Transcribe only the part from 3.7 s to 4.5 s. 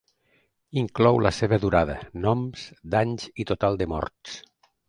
de morts.